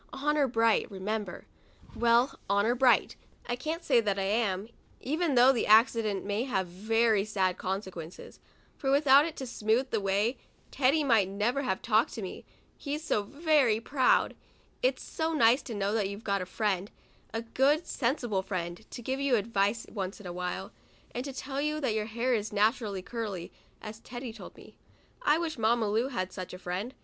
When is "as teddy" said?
23.99-24.33